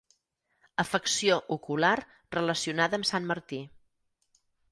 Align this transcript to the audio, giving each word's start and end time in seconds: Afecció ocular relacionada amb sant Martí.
Afecció 0.83 1.35
ocular 1.57 1.93
relacionada 2.37 2.99
amb 3.01 3.09
sant 3.13 3.31
Martí. 3.35 3.61